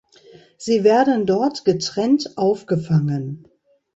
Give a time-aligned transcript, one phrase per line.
[0.57, 3.47] Sie werden dort getrennt aufgefangen.